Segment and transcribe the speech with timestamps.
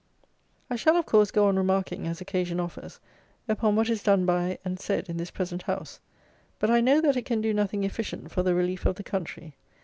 [0.67, 2.99] I shall, of course, go on remarking, as occasion offers,
[3.47, 5.99] upon what is done by and said in this present House;
[6.57, 9.53] but I know that it can do nothing efficient for the relief of the country.